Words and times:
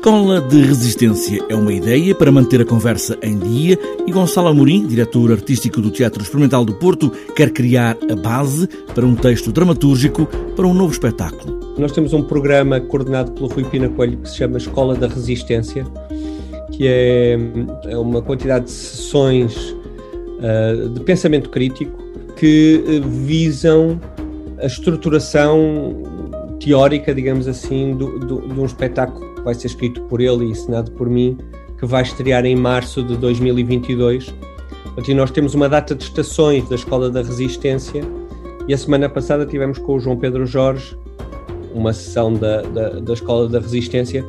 Escola 0.00 0.40
de 0.40 0.62
Resistência 0.62 1.44
é 1.50 1.54
uma 1.54 1.74
ideia 1.74 2.14
para 2.14 2.32
manter 2.32 2.62
a 2.62 2.64
conversa 2.64 3.18
em 3.22 3.38
dia 3.38 3.78
e 4.06 4.10
Gonçalo 4.10 4.48
Amorim, 4.48 4.86
diretor 4.86 5.30
artístico 5.30 5.78
do 5.78 5.90
Teatro 5.90 6.22
Experimental 6.22 6.64
do 6.64 6.72
Porto, 6.72 7.12
quer 7.36 7.50
criar 7.50 7.98
a 8.10 8.16
base 8.16 8.66
para 8.94 9.04
um 9.04 9.14
texto 9.14 9.52
dramatúrgico 9.52 10.24
para 10.56 10.66
um 10.66 10.72
novo 10.72 10.90
espetáculo. 10.90 11.74
Nós 11.76 11.92
temos 11.92 12.14
um 12.14 12.22
programa 12.22 12.80
coordenado 12.80 13.32
pelo 13.32 13.48
Rui 13.48 13.62
Pina 13.64 13.90
Coelho 13.90 14.16
que 14.16 14.30
se 14.30 14.38
chama 14.38 14.56
Escola 14.56 14.94
da 14.94 15.06
Resistência, 15.06 15.84
que 16.72 16.88
é, 16.88 17.38
é 17.84 17.98
uma 17.98 18.22
quantidade 18.22 18.64
de 18.64 18.70
sessões 18.70 19.54
uh, 19.54 20.88
de 20.88 21.00
pensamento 21.00 21.50
crítico 21.50 22.02
que 22.36 22.82
uh, 22.86 23.06
visam 23.06 24.00
a 24.58 24.64
estruturação 24.64 25.94
teórica, 26.58 27.14
digamos 27.14 27.46
assim, 27.46 27.94
de 27.98 28.04
um 28.04 28.64
espetáculo 28.64 29.29
vai 29.44 29.54
ser 29.54 29.68
escrito 29.68 30.02
por 30.02 30.20
ele 30.20 30.44
e 30.44 30.50
ensinado 30.50 30.90
por 30.92 31.08
mim, 31.08 31.36
que 31.78 31.86
vai 31.86 32.02
estrear 32.02 32.44
em 32.44 32.56
março 32.56 33.02
de 33.02 33.16
2022. 33.16 34.34
Portanto, 34.84 35.14
nós 35.14 35.30
temos 35.30 35.54
uma 35.54 35.68
data 35.68 35.94
de 35.94 36.04
estações 36.04 36.68
da 36.68 36.74
Escola 36.74 37.10
da 37.10 37.22
Resistência 37.22 38.04
e 38.68 38.74
a 38.74 38.78
semana 38.78 39.08
passada 39.08 39.46
tivemos 39.46 39.78
com 39.78 39.94
o 39.94 40.00
João 40.00 40.16
Pedro 40.16 40.46
Jorge 40.46 40.96
uma 41.74 41.92
sessão 41.92 42.34
da, 42.34 42.62
da, 42.62 42.88
da 43.00 43.12
Escola 43.12 43.48
da 43.48 43.60
Resistência 43.60 44.24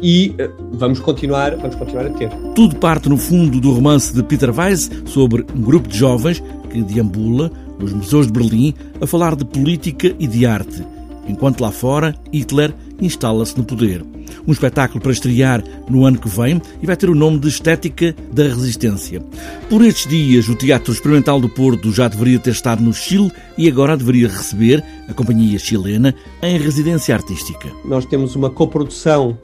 e 0.00 0.34
uh, 0.38 0.52
vamos 0.72 1.00
continuar, 1.00 1.56
vamos 1.56 1.74
continuar 1.74 2.06
a 2.06 2.10
ter. 2.10 2.30
Tudo 2.54 2.76
parte 2.76 3.08
no 3.08 3.16
fundo 3.16 3.58
do 3.60 3.72
romance 3.72 4.14
de 4.14 4.22
Peter 4.22 4.56
Weiss 4.56 4.90
sobre 5.06 5.44
um 5.54 5.62
grupo 5.62 5.88
de 5.88 5.96
jovens 5.96 6.42
que 6.70 6.82
deambula 6.82 7.50
nos 7.78 7.92
museus 7.92 8.26
de 8.26 8.32
Berlim 8.32 8.74
a 9.00 9.06
falar 9.06 9.34
de 9.34 9.44
política 9.44 10.14
e 10.18 10.26
de 10.26 10.44
arte 10.44 10.84
Enquanto 11.28 11.60
lá 11.60 11.70
fora, 11.70 12.14
Hitler 12.32 12.72
instala-se 13.00 13.56
no 13.56 13.64
poder. 13.64 14.04
Um 14.46 14.52
espetáculo 14.52 15.00
para 15.00 15.12
estrear 15.12 15.62
no 15.88 16.04
ano 16.04 16.18
que 16.18 16.28
vem 16.28 16.60
e 16.82 16.86
vai 16.86 16.96
ter 16.96 17.10
o 17.10 17.14
nome 17.14 17.38
de 17.38 17.48
Estética 17.48 18.14
da 18.32 18.44
Resistência. 18.44 19.22
Por 19.68 19.84
estes 19.84 20.06
dias, 20.06 20.48
o 20.48 20.54
Teatro 20.54 20.92
Experimental 20.92 21.40
do 21.40 21.48
Porto 21.48 21.92
já 21.92 22.08
deveria 22.08 22.38
ter 22.38 22.50
estado 22.50 22.82
no 22.82 22.92
Chile 22.92 23.32
e 23.56 23.68
agora 23.68 23.96
deveria 23.96 24.28
receber 24.28 24.82
a 25.08 25.14
companhia 25.14 25.58
chilena 25.58 26.14
em 26.42 26.58
residência 26.58 27.14
artística. 27.14 27.68
Nós 27.84 28.04
temos 28.06 28.34
uma 28.34 28.50
coprodução 28.50 29.38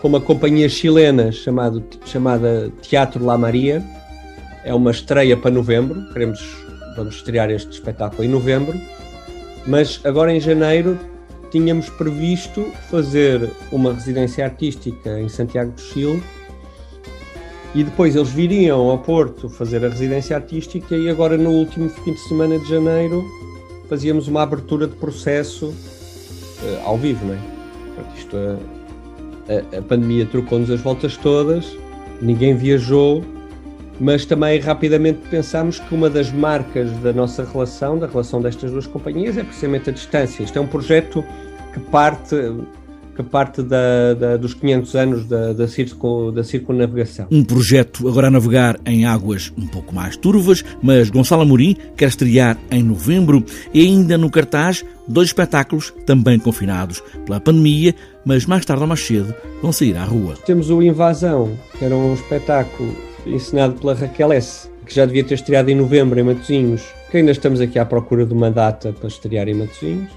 com 0.00 0.08
uma 0.08 0.20
companhia 0.20 0.68
chilena 0.68 1.30
chamado, 1.30 1.84
chamada 2.04 2.72
Teatro 2.82 3.24
La 3.24 3.36
Maria. 3.36 3.84
É 4.64 4.74
uma 4.74 4.90
estreia 4.90 5.36
para 5.36 5.50
novembro. 5.50 6.10
Queremos, 6.12 6.40
vamos 6.96 7.16
estrear 7.16 7.50
este 7.50 7.70
espetáculo 7.70 8.24
em 8.24 8.28
novembro. 8.28 8.78
Mas 9.66 10.00
agora 10.04 10.34
em 10.34 10.40
janeiro 10.40 10.98
tínhamos 11.50 11.88
previsto 11.90 12.64
fazer 12.90 13.50
uma 13.72 13.92
residência 13.92 14.44
artística 14.44 15.20
em 15.20 15.28
Santiago 15.28 15.72
do 15.72 15.80
Chile 15.80 16.22
e 17.74 17.84
depois 17.84 18.16
eles 18.16 18.30
viriam 18.30 18.90
ao 18.90 18.98
Porto 18.98 19.48
fazer 19.48 19.84
a 19.84 19.88
residência 19.88 20.36
artística 20.36 20.96
e 20.96 21.08
agora 21.08 21.36
no 21.36 21.50
último 21.50 21.88
fim 21.88 22.12
de 22.12 22.20
semana 22.20 22.58
de 22.58 22.68
janeiro 22.68 23.24
fazíamos 23.88 24.28
uma 24.28 24.42
abertura 24.42 24.86
de 24.86 24.94
processo 24.96 25.66
uh, 25.66 26.80
ao 26.84 26.96
vivo, 26.96 27.26
não 27.26 27.34
é? 27.34 27.38
Isto, 28.16 28.36
a, 28.36 29.76
a, 29.76 29.78
a 29.78 29.82
pandemia 29.82 30.26
trocou-nos 30.26 30.70
as 30.70 30.80
voltas 30.80 31.16
todas, 31.16 31.76
ninguém 32.22 32.56
viajou, 32.56 33.24
mas 34.00 34.24
também 34.24 34.58
rapidamente 34.58 35.20
pensámos 35.30 35.78
que 35.78 35.94
uma 35.94 36.08
das 36.08 36.32
marcas 36.32 36.90
da 36.98 37.12
nossa 37.12 37.44
relação, 37.44 37.98
da 37.98 38.06
relação 38.06 38.40
destas 38.40 38.70
duas 38.70 38.86
companhias, 38.86 39.36
é 39.36 39.44
precisamente 39.44 39.90
a 39.90 39.92
distância. 39.92 40.42
Isto 40.42 40.58
é 40.58 40.62
um 40.62 40.66
projeto 40.66 41.24
que 41.72 41.80
parte 41.80 42.36
que 43.14 43.22
parte 43.22 43.62
da, 43.62 44.14
da, 44.14 44.36
dos 44.36 44.54
500 44.54 44.94
anos 44.94 45.26
da, 45.26 45.52
da, 45.52 45.68
circo, 45.68 46.32
da 46.32 46.42
circunnavegação. 46.42 47.26
Um 47.30 47.44
projeto 47.44 48.08
agora 48.08 48.28
a 48.28 48.30
navegar 48.30 48.78
em 48.86 49.04
águas 49.04 49.52
um 49.58 49.66
pouco 49.66 49.94
mais 49.94 50.16
turvas, 50.16 50.64
mas 50.82 51.10
Gonçalo 51.10 51.42
Amorim 51.42 51.76
quer 51.96 52.08
estrear 52.08 52.56
em 52.70 52.82
novembro 52.82 53.44
e 53.74 53.80
ainda 53.82 54.16
no 54.16 54.30
cartaz 54.30 54.84
dois 55.06 55.28
espetáculos 55.28 55.92
também 56.06 56.38
confinados 56.38 57.02
pela 57.26 57.40
pandemia, 57.40 57.94
mas 58.24 58.46
mais 58.46 58.64
tarde 58.64 58.82
ou 58.82 58.88
mais 58.88 59.00
cedo 59.00 59.34
vão 59.60 59.72
sair 59.72 59.96
à 59.96 60.04
rua. 60.04 60.34
Temos 60.46 60.70
o 60.70 60.80
Invasão, 60.82 61.52
que 61.78 61.84
era 61.84 61.94
um 61.94 62.14
espetáculo 62.14 63.09
ensinado 63.26 63.74
pela 63.74 63.94
Raquel 63.94 64.32
S., 64.32 64.68
que 64.84 64.94
já 64.94 65.06
devia 65.06 65.22
ter 65.22 65.34
estreado 65.34 65.70
em 65.70 65.74
novembro 65.74 66.18
em 66.18 66.22
Matosinhos, 66.22 66.82
que 67.10 67.16
ainda 67.16 67.30
estamos 67.30 67.60
aqui 67.60 67.78
à 67.78 67.84
procura 67.84 68.26
de 68.26 68.32
uma 68.32 68.50
data 68.50 68.92
para 68.92 69.08
estrear 69.08 69.48
em 69.48 69.54
Matosinhos. 69.54 70.10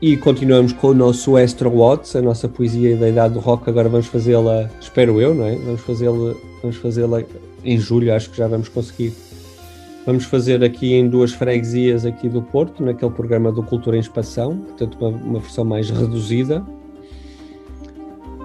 E 0.00 0.16
continuamos 0.16 0.72
com 0.72 0.88
o 0.88 0.94
nosso 0.94 1.36
Extra 1.36 1.68
Watts, 1.68 2.16
a 2.16 2.22
nossa 2.22 2.48
poesia 2.48 2.96
da 2.96 3.08
idade 3.08 3.34
do 3.34 3.40
rock. 3.40 3.68
Agora 3.68 3.88
vamos 3.88 4.06
fazê-la, 4.06 4.70
espero 4.80 5.20
eu, 5.20 5.34
não 5.34 5.44
é? 5.44 5.56
Vamos 5.56 5.82
fazê-la 5.82 6.34
vamos 6.62 6.76
fazê-la 6.76 7.22
em 7.64 7.78
julho, 7.78 8.14
acho 8.14 8.30
que 8.30 8.38
já 8.38 8.46
vamos 8.46 8.68
conseguir. 8.68 9.12
Vamos 10.06 10.24
fazer 10.24 10.64
aqui 10.64 10.94
em 10.94 11.08
duas 11.08 11.32
freguesias 11.32 12.06
aqui 12.06 12.28
do 12.28 12.40
Porto, 12.40 12.82
naquele 12.82 13.10
programa 13.10 13.52
do 13.52 13.62
Cultura 13.62 13.96
em 13.96 14.00
Expansão, 14.00 14.56
portanto 14.56 14.96
uma, 14.98 15.08
uma 15.08 15.38
versão 15.40 15.64
mais 15.64 15.90
reduzida 15.90 16.64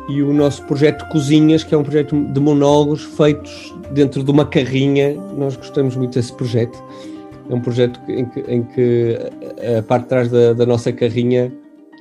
e 0.07 0.21
o 0.21 0.31
nosso 0.33 0.63
projeto 0.63 1.07
Cozinhas, 1.09 1.63
que 1.63 1.73
é 1.73 1.77
um 1.77 1.83
projeto 1.83 2.15
de 2.15 2.39
monólogos 2.39 3.03
feitos 3.03 3.73
dentro 3.91 4.23
de 4.23 4.31
uma 4.31 4.45
carrinha. 4.45 5.15
Nós 5.37 5.55
gostamos 5.55 5.95
muito 5.95 6.13
desse 6.13 6.33
projeto. 6.33 6.81
É 7.49 7.53
um 7.53 7.61
projeto 7.61 7.99
em 8.07 8.25
que, 8.25 8.39
em 8.41 8.63
que 8.63 9.17
a 9.77 9.81
parte 9.83 10.03
de 10.03 10.09
trás 10.09 10.29
da, 10.29 10.53
da, 10.53 10.65
nossa 10.65 10.91
carrinha 10.91 11.51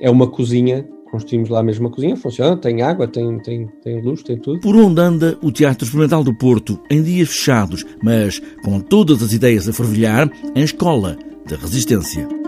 é 0.01 0.09
uma 0.09 0.27
cozinha. 0.27 0.87
Construímos 1.11 1.49
lá 1.49 1.63
mesmo 1.63 1.85
uma 1.85 1.93
cozinha, 1.93 2.17
funciona, 2.17 2.57
tem 2.57 2.81
água, 2.81 3.07
tem, 3.07 3.39
tem, 3.39 3.67
tem 3.83 4.01
luz, 4.01 4.21
tem 4.21 4.37
tudo. 4.37 4.59
Por 4.59 4.75
onde 4.75 4.99
anda 4.99 5.37
o 5.41 5.51
Teatro 5.51 5.85
Experimental 5.85 6.23
do 6.23 6.33
Porto, 6.33 6.79
em 6.89 7.01
dias 7.01 7.29
fechados, 7.29 7.85
mas 8.03 8.41
com 8.63 8.79
todas 8.81 9.23
as 9.23 9.31
ideias 9.31 9.69
a 9.69 9.73
fervilhar, 9.73 10.29
em 10.55 10.63
escola 10.63 11.17
da 11.47 11.55
resistência. 11.55 12.44